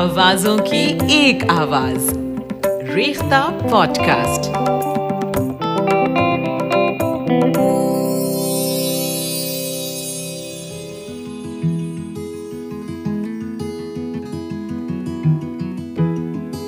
[0.00, 0.78] آوازوں کی
[1.14, 2.08] ایک آواز
[2.94, 4.46] ریختہ پوڈ کاسٹ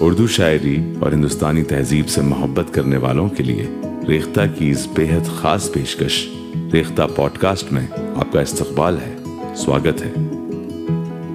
[0.01, 3.69] اردو شاعری اور ہندوستانی تہذیب سے محبت کرنے والوں کے لیے
[4.09, 6.25] ریختہ کی بے حد خاص پیشکش
[6.73, 9.15] ریختہ پوڈ کاسٹ میں آپ کا استقبال ہے
[9.65, 10.13] سواگت ہے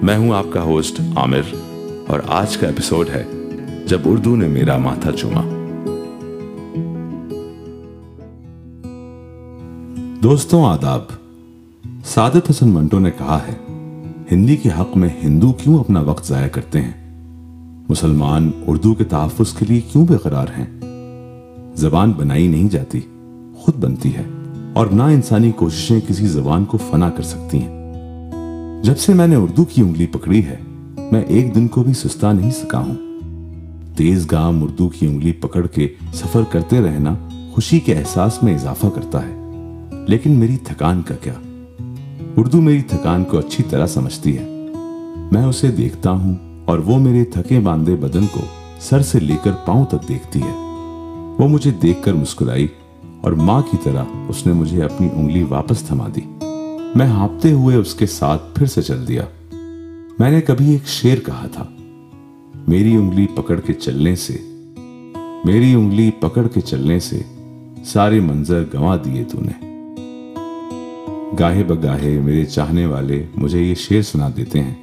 [0.06, 1.54] میں ہوں آپ کا ہوسٹ عامر
[2.12, 3.22] اور آج کا ایپیسوڈ ہے
[3.88, 5.40] جب اردو نے میرا ماتھا چوما
[10.22, 11.10] دوستوں آداب
[12.14, 13.54] سعدت حسن منٹو نے کہا ہے
[14.30, 16.92] ہندی کے حق میں ہندو کیوں اپنا وقت ضائع کرتے ہیں
[17.88, 20.66] مسلمان اردو کے تحفظ کے لیے کیوں بے قرار ہیں
[21.84, 23.00] زبان بنائی نہیں جاتی
[23.64, 24.24] خود بنتی ہے
[24.78, 29.36] اور نہ انسانی کوششیں کسی زبان کو فنا کر سکتی ہیں جب سے میں نے
[29.42, 30.56] اردو کی انگلی پکڑی ہے
[31.12, 32.94] میں ایک دن کو بھی سستا نہیں سکا ہوں
[33.96, 37.14] تیز گاہ مردو کی انگلی پکڑ کے سفر کرتے رہنا
[37.54, 41.32] خوشی کے احساس میں اضافہ کرتا ہے لیکن میری تھکان کا کیا
[42.42, 44.44] اردو میری تھکان کو اچھی طرح سمجھتی ہے
[45.32, 46.34] میں اسے دیکھتا ہوں
[46.70, 48.40] اور وہ میرے تھکے باندھے بدن کو
[48.88, 50.52] سر سے لے کر پاؤں تک دیکھتی ہے
[51.38, 52.66] وہ مجھے دیکھ کر مسکرائی
[53.22, 56.26] اور ماں کی طرح اس نے مجھے اپنی انگلی واپس تھما دی
[56.98, 59.24] میں ہاپتے ہوئے اس کے ساتھ پھر سے چل دیا
[60.18, 61.64] میں نے کبھی ایک شیر کہا تھا
[62.68, 64.36] میری انگلی پکڑ کے چلنے سے
[65.46, 67.18] میری انگلی پکڑ کے چلنے سے
[67.92, 69.66] سارے منظر گوا دیے نے
[71.38, 74.74] گاہے بگاہے میرے چاہنے والے مجھے یہ شیر سنا دیتے ہیں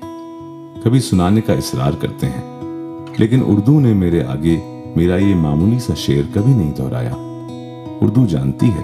[0.83, 4.55] کبھی سنانے کا اصرار کرتے ہیں لیکن اردو نے میرے آگے
[4.95, 7.11] میرا یہ معمولی سا شعر کبھی نہیں دہرایا
[8.01, 8.83] اردو جانتی ہے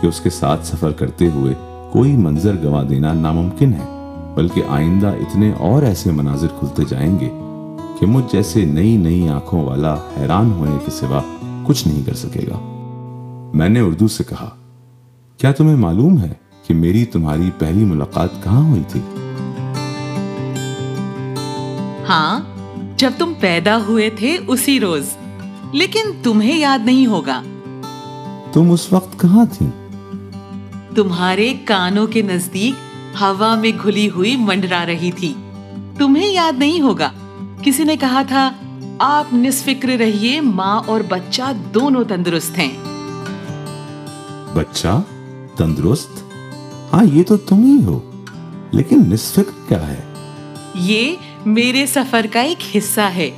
[0.00, 1.54] کہ اس کے ساتھ سفر کرتے ہوئے
[1.92, 3.98] کوئی منظر گنوا دینا ناممکن ہے
[4.40, 7.26] بلکہ آئندہ اتنے اور ایسے مناظر کھلتے جائیں گے
[7.98, 11.20] کہ مجھ جیسے نئی نئی آنکھوں والا حیران ہونے کے سوا
[11.66, 12.58] کچھ نہیں کر سکے گا
[13.60, 14.48] میں نے اردو سے کہا
[15.42, 16.32] کیا تمہیں معلوم ہے
[16.66, 19.00] کہ میری تمہاری پہلی ملاقات کہاں ہوئی تھی
[22.08, 22.40] ہاں
[23.04, 25.16] جب تم پیدا ہوئے تھے اسی روز
[25.80, 27.42] لیکن تمہیں یاد نہیں ہوگا
[28.52, 29.66] تم اس وقت کہاں تھی
[30.96, 32.88] تمہارے کانوں کے نزدیک
[33.20, 35.32] ہوا میں گھلی ہوئی منڈرا رہی تھی
[35.98, 37.10] تمہیں یاد نہیں ہوگا
[37.62, 38.50] کسی نے کہا تھا
[39.06, 42.56] آپ نسفکر رہیے ماں اور بچہ دونوں تندرست
[44.54, 45.00] تندرست ہیں بچہ
[46.92, 47.98] ہاں یہ تو تم ہی ہو
[48.72, 50.00] لیکن نسفکر کیا ہے
[50.84, 51.14] یہ
[51.56, 53.30] میرے سفر کا ایک حصہ ہے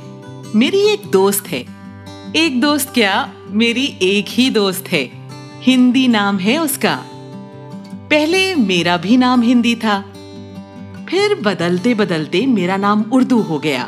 [0.53, 1.63] میری ایک دوست ہے
[2.41, 3.25] ایک دوست کیا
[3.61, 5.07] میری ایک ہی دوست ہے
[5.67, 6.95] ہندی نام ہے اس کا
[8.13, 10.01] پہلے میرا بھی نام ہندی تھا
[11.07, 13.87] پھر بدلتے بدلتے میرا نام اردو ہو گیا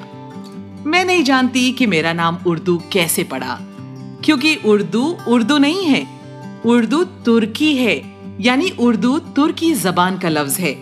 [0.93, 3.57] میں نہیں جانتی کہ میرا نام اردو کیسے پڑا
[4.25, 5.03] کیونکہ اردو
[5.35, 6.03] اردو نہیں ہے
[6.73, 7.99] اردو ترکی ہے
[8.47, 10.73] یعنی اردو ترکی زبان کا لفظ ہے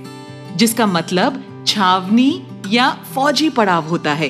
[0.64, 1.40] جس کا مطلب
[1.74, 2.32] چھاونی
[2.78, 4.30] یا فوجی پڑاو ہوتا ہے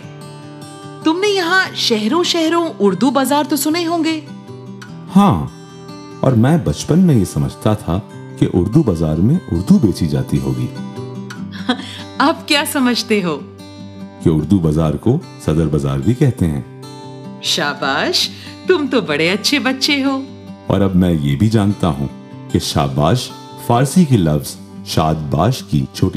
[1.03, 4.19] تم نے یہاں شہروں شہروں اردو بازار تو سنے ہوں گے
[5.15, 5.33] ہاں
[6.25, 7.99] اور میں بچپن میں یہ سمجھتا تھا
[8.47, 10.11] چھوٹی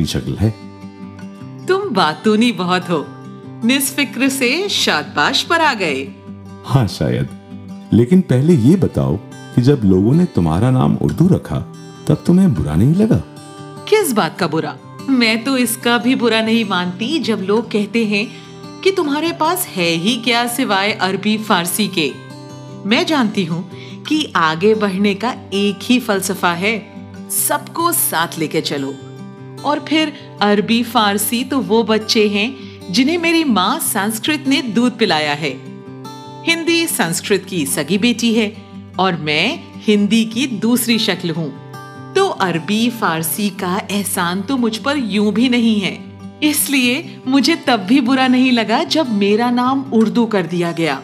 [0.04, 0.50] شکل ہے
[1.66, 2.90] تم باتونی بہت
[5.14, 6.04] باش پر آ گئے
[6.74, 7.26] ہاں شاید
[7.90, 9.16] لیکن پہلے یہ بتاؤ
[9.54, 11.62] کہ جب لوگوں نے تمہارا نام اردو رکھا
[12.06, 13.18] تب تمہیں برا نہیں لگا
[13.90, 14.72] کس بات کا برا
[15.20, 18.24] میں تو اس کا بھی برا نہیں مانتی جب لوگ کہتے ہیں
[18.84, 22.10] کہ تمہارے پاس ہے ہی کیا سوائے عربی فارسی کے
[22.92, 23.62] میں جانتی ہوں
[24.08, 26.78] کہ آگے بڑھنے کا ایک ہی فلسفہ ہے
[27.36, 28.92] سب کو ساتھ لے کے چلو
[29.68, 30.10] اور پھر
[30.50, 32.48] عربی فارسی تو وہ بچے ہیں
[32.94, 35.54] جنہیں میری ماں سنسکرت نے دودھ پلایا ہے
[36.46, 38.50] ہندی سنسکرت کی سگی بیٹی ہے
[39.04, 39.46] اور میں
[39.88, 41.50] ہندی کی دوسری شکل ہوں
[42.44, 45.96] عربی فارسی کا احسان تو مجھ پر یوں بھی نہیں ہے
[46.48, 50.98] اس لیے مجھے تب بھی برا نہیں لگا جب میرا نام اردو کر دیا گیا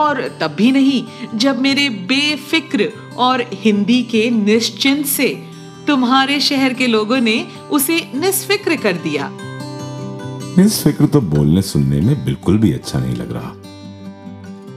[0.00, 2.80] اور تب بھی نہیں جب میرے بے فکر
[3.26, 5.32] اور ہندی کے نشچن سے
[5.86, 9.28] تمہارے شہر کے لوگوں نے اسے نسفکر کر دیا
[10.72, 13.50] فکر تو بولنے سننے میں بالکل بھی اچھا نہیں لگ رہا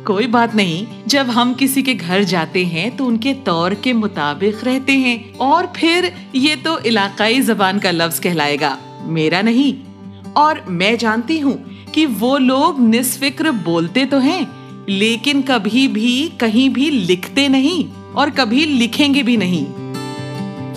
[0.07, 3.94] کوئی بات نہیں جب ہم کسی کے گھر جاتے ہیں تو ان کے طور کے
[3.94, 5.15] مطابق رہتے ہیں
[5.48, 8.74] اور پھر یہ تو علاقائی زبان کا لفظ کہلائے گا
[9.18, 11.57] میرا نہیں اور میں جانتی ہوں
[11.94, 14.42] کہ وہ لوگ نسفکر بولتے تو ہیں
[14.88, 16.13] لیکن کبھی بھی
[16.45, 19.95] کہیں بھی لکھتے نہیں اور کبھی لکھیں گے بھی نہیں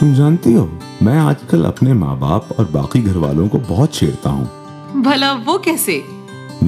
[0.01, 0.67] تم جانتی ہو
[1.09, 5.35] میں آج کل اپنے ماں باپ اور باقی گھر والوں کو بہت چھیڑتا ہوں بھلا
[5.47, 6.01] وہ کیسے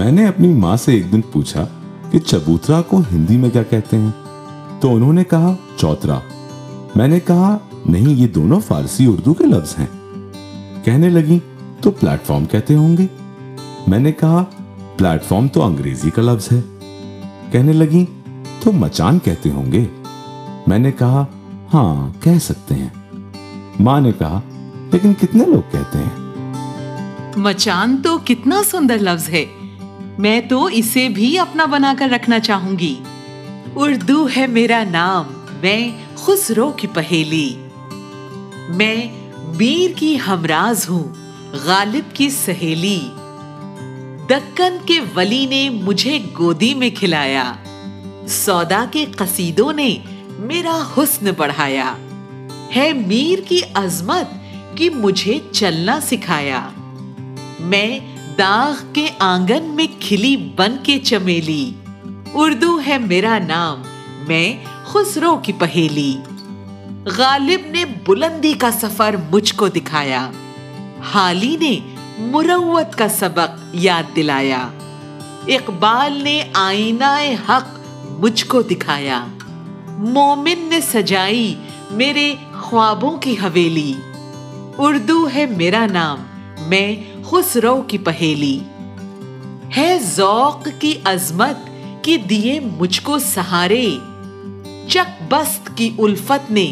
[0.00, 1.66] میں نے اپنی ماں سے ایک دن پوچھا
[2.12, 4.10] کہ چبوترا کو ہندی میں کیا کہتے ہیں
[4.80, 6.18] تو انہوں نے کہا چوترا
[6.96, 9.86] میں نے کہا نہیں یہ دونوں فارسی اردو کے لفظ ہیں
[10.84, 11.38] کہنے لگی
[11.82, 13.06] تو پلیٹ فارم کہتے ہوں گے
[13.88, 14.42] میں نے کہا
[14.98, 16.60] پلیٹ فارم تو انگریزی کا لفظ ہے
[17.52, 18.04] کہنے لگی
[18.64, 19.84] تو مچان کہتے ہوں گے
[20.66, 21.24] میں نے کہا
[21.72, 22.88] ہاں کہہ سکتے ہیں
[23.88, 24.40] ماں نے کہا
[24.92, 29.44] لیکن کتنے لوگ کہتے ہیں مچان تو کتنا سندر لفظ ہے
[30.22, 32.94] میں تو اسے بھی اپنا بنا کر رکھنا چاہوں گی
[33.84, 35.30] اردو ہے میرا نام
[35.62, 37.54] میں میں خسرو کی کی کی پہیلی
[38.78, 41.08] میر ہمراز ہوں
[41.64, 42.98] غالب سہیلی
[44.30, 47.52] دکن کے ولی نے مجھے گودی میں کھلایا
[48.42, 49.92] سودا کے قصیدوں نے
[50.50, 51.92] میرا حسن بڑھایا
[52.76, 54.40] ہے میر کی عظمت
[54.76, 56.66] کی مجھے چلنا سکھایا
[57.74, 57.88] میں
[58.38, 61.64] داغ کے آنگن میں کھلی بن کے چمیلی
[62.42, 63.82] اردو ہے میرا نام
[64.28, 64.52] میں
[64.92, 66.12] خسرو کی پہیلی
[67.16, 70.26] غالب نے بلندی کا سفر مجھ کو دکھایا
[71.12, 71.76] حالی نے
[72.30, 74.66] مروت کا سبق یاد دلایا
[75.58, 77.12] اقبال نے آئینہ
[77.48, 77.78] حق
[78.22, 79.22] مجھ کو دکھایا
[80.12, 81.54] مومن نے سجائی
[82.00, 83.92] میرے خوابوں کی حویلی
[84.86, 86.22] اردو ہے میرا نام
[86.68, 86.84] میں
[87.32, 88.58] خسرو کی پہیلی
[89.76, 91.68] ہے ذوق کی عظمت
[92.04, 93.84] کی دیے مجھ کو سہارے
[94.94, 96.66] چک بست کی الفت نے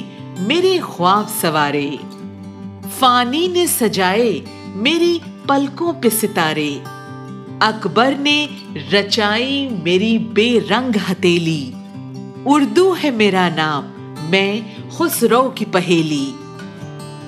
[0.49, 1.89] میرے خواب سوارے
[2.99, 4.31] فانی نے سجائے
[4.87, 5.17] میری
[5.49, 6.69] پلکوں پہ ستارے
[7.71, 8.37] اکبر نے
[8.93, 11.61] رچائی میری بے رنگ ہتیلی
[12.55, 13.87] اردو ہے میرا نام
[14.31, 14.55] میں
[14.99, 16.25] خسرو کی پہیلی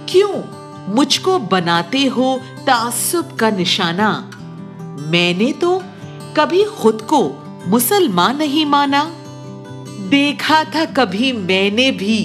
[0.06, 0.40] کیوں
[0.88, 4.10] مجھ کو بناتے ہو تعصب کا نشانہ
[5.10, 5.78] میں نے تو
[6.34, 7.20] کبھی خود کو
[7.72, 9.04] مسلمان نہیں مانا
[10.10, 12.16] دیکھا تھا کبھی میں نے بھی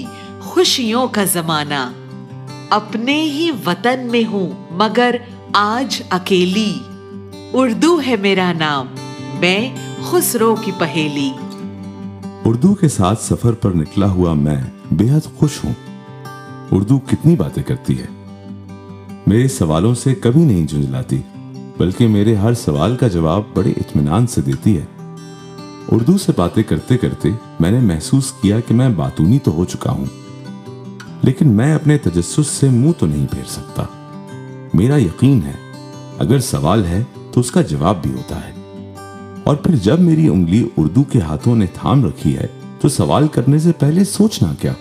[0.44, 1.88] خوشیوں کا زمانہ
[2.80, 5.16] اپنے ہی وطن میں ہوں مگر
[5.60, 6.72] آج اکیلی
[7.60, 8.86] اردو ہے میرا نام
[9.40, 9.60] میں
[10.10, 11.30] خسرو کی پہیلی
[12.48, 14.60] اردو کے ساتھ سفر پر نکلا ہوا میں
[14.92, 15.72] بے حد خوش ہوں
[16.76, 18.06] اردو کتنی باتیں کرتی ہے
[19.28, 21.16] میرے سوالوں سے کبھی نہیں جنجلاتی
[21.78, 24.84] بلکہ میرے ہر سوال کا جواب بڑے اطمینان سے دیتی ہے
[25.94, 27.28] اردو سے باتیں کرتے کرتے
[27.60, 30.06] میں نے محسوس کیا کہ میں باتونی تو ہو چکا ہوں
[31.24, 33.82] لیکن میں اپنے تجسس سے منہ تو نہیں پھیر سکتا
[34.78, 35.54] میرا یقین ہے
[36.26, 37.02] اگر سوال ہے
[37.34, 38.52] تو اس کا جواب بھی ہوتا ہے
[39.48, 42.46] اور پھر جب میری انگلی اردو کے ہاتھوں نے تھام رکھی ہے
[42.80, 44.72] تو سوال کرنے سے پہلے سوچنا کیا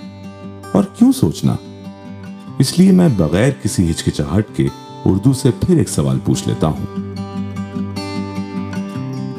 [0.73, 1.55] اور کیوں سوچنا
[2.59, 4.65] اس لیے میں بغیر کسی ہچکچاہٹ کے
[5.05, 7.05] اردو سے پھر ایک سوال پوچھ لیتا ہوں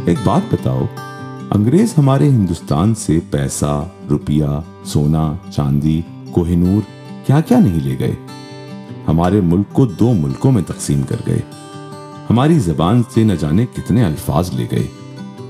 [0.09, 0.85] ایک بات بتاؤ
[1.55, 3.73] انگریز ہمارے ہندوستان سے پیسہ
[4.11, 4.47] روپیہ
[4.93, 5.25] سونا
[5.55, 6.01] چاندی
[6.33, 6.81] کوہ نور
[7.27, 8.13] کیا نہیں لے گئے
[9.09, 11.41] ہمارے ملک کو دو ملکوں میں تقسیم کر گئے
[12.31, 14.87] ہماری زبان سے نہ جانے کتنے الفاظ لے گئے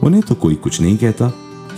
[0.01, 1.29] انہیں تو کوئی کچھ نہیں کہتا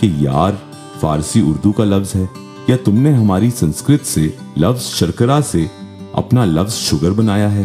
[0.00, 0.52] کہ یار
[1.00, 2.24] فارسی اردو کا لفظ ہے
[2.68, 5.66] یا تم نے ہماری سنسکرت سے لفظ شرکرا سے
[6.18, 7.64] اپنا لفظ شوگر بنایا ہے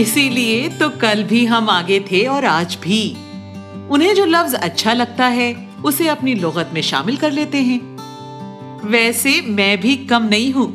[0.00, 3.02] اسی لیے تو کل بھی ہم آگے تھے اور آج بھی
[3.88, 5.52] انہیں جو لفظ اچھا لگتا ہے
[5.88, 7.78] اسے اپنی لغت میں شامل کر لیتے ہیں
[8.92, 10.70] ویسے میں بھی کم نہیں ہوں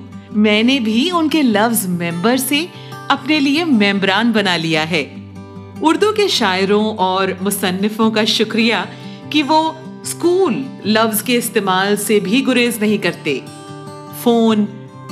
[0.45, 2.65] میں نے بھی ان کے لفظ ممبر سے
[3.17, 5.03] اپنے لیے ممبران بنا لیا ہے
[5.89, 8.75] اردو کے شاعروں اور مصنفوں کا شکریہ
[9.29, 9.61] کہ وہ
[10.11, 13.39] سکول لفظ کے استعمال سے بھی گریز نہیں کرتے
[14.21, 14.65] فون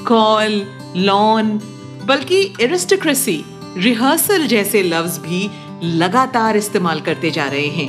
[0.07, 0.61] کال
[0.95, 1.57] لون
[2.05, 3.41] بلکہ ایرسٹوکریسی
[3.83, 5.47] ریہرسل جیسے لفظ بھی
[5.83, 7.87] لگاتار استعمال کرتے جا رہے ہیں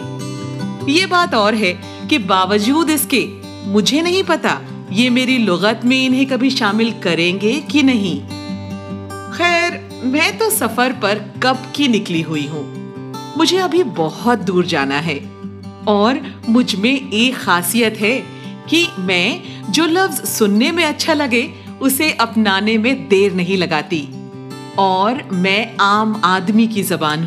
[0.86, 1.72] یہ بات اور ہے
[2.08, 3.26] کہ باوجود اس کے
[3.66, 4.58] مجھے نہیں پتا
[4.98, 8.38] یہ میری لغت میں انہیں کبھی شامل کریں گے کی نہیں
[9.34, 9.76] خیر
[10.12, 12.74] میں تو سفر پر کب کی نکلی ہوئی ہوں
[13.36, 15.18] مجھے ابھی بہت دور جانا ہے
[15.96, 16.14] اور
[16.54, 18.20] مجھ میں ایک خاصیت ہے
[18.68, 19.28] کہ میں
[19.74, 21.46] جو لفظ سننے میں اچھا لگے
[22.18, 24.04] اپنانے میں دیر نہیں لگاتی
[24.82, 27.22] اور میں نے کہا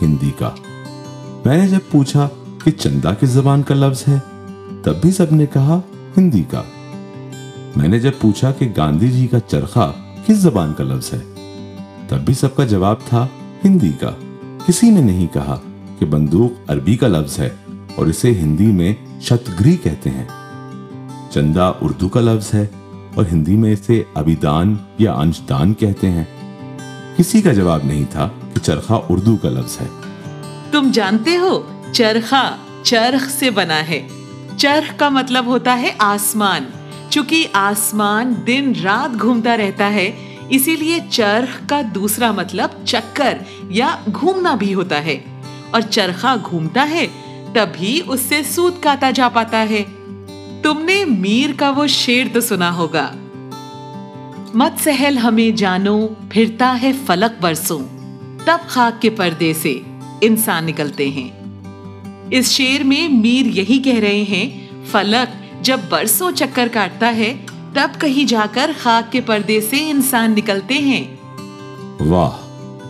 [0.00, 0.52] ہندی کا
[1.56, 2.28] میں نے جب پوچھا
[2.64, 4.18] کہ چندہ کس زبان کا لفظ ہے
[4.82, 5.80] تب بھی سب نے کہا
[6.16, 6.62] ہندی کا
[7.76, 9.90] میں نے جب پوچھا کہ گاندھی جی کا چرخا
[10.26, 11.20] کس زبان کا لفظ ہے
[12.08, 13.26] تب بھی سب کا جواب تھا
[13.64, 14.10] ہندی کا
[14.66, 15.56] کسی نے نہیں کہا
[15.98, 17.48] کہ بندوق عربی کا لفظ ہے
[17.96, 18.92] اور اسے ہندی میں
[19.22, 20.24] شتگری کہتے ہیں
[21.32, 22.64] چندہ اردو کا لفظ ہے
[23.14, 26.24] اور ہندی میں اسے ابیدان یا انشدان کہتے ہیں
[27.16, 29.86] کسی کا جواب نہیں تھا کہ چرخا اردو کا لفظ ہے
[30.70, 31.52] تم جانتے ہو
[31.92, 32.44] چرخا
[32.82, 34.00] چرخ سے بنا ہے
[34.56, 36.70] چرخ کا مطلب ہوتا ہے آسمان
[37.10, 40.10] چونکہ آسمان دن رات گھومتا رہتا ہے
[40.56, 43.36] اسی لیے چرخ کا دوسرا مطلب چکر
[43.74, 43.88] یا
[44.20, 45.18] گھومنا بھی ہوتا ہے
[45.74, 47.06] اور چرخا گھومتا ہے
[47.54, 48.86] تبھی اس سے سوت
[50.86, 53.10] نے میر کا وہ شیر تو سنا ہوگا
[54.60, 55.96] مت سہل ہمیں جانو
[56.30, 57.78] پھرتا ہے فلک برسوں
[58.44, 59.78] تب خاک کے پردے سے
[60.28, 61.28] انسان نکلتے ہیں
[62.38, 64.48] اس شیر میں میر یہی کہہ رہے ہیں
[64.90, 67.32] فلک جب برسوں چکر کاٹتا ہے
[67.74, 71.04] تب کہیں جا کر خاک کے پردے سے انسان نکلتے ہیں
[72.10, 72.36] واہ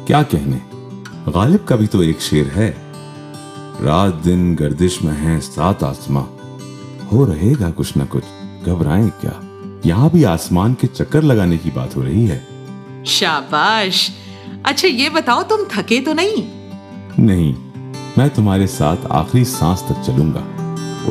[0.06, 0.58] کیا کہنے
[1.34, 2.70] غالب کا بھی تو ایک شیر ہے
[3.84, 6.24] رات دن گردش میں ہیں سات آسمان
[10.28, 12.38] آسمان کے چکر لگانے کی بات ہو رہی ہے
[13.16, 14.08] شاباش
[14.70, 17.52] اچھا یہ بتاؤ تم تھکے تو نہیں نہیں
[18.16, 20.44] میں تمہارے ساتھ آخری سانس تک چلوں گا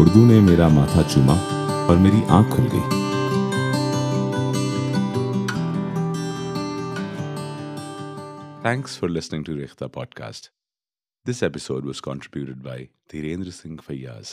[0.02, 1.38] اردو نے میرا ماتھا چوما
[1.88, 3.02] اور میری آنکھ کھل گئی
[8.66, 10.44] Thanks for listening to Rekhta Podcast.
[11.30, 12.80] This episode was contributed by
[13.12, 14.32] Dhirendra Singh Fayyaz.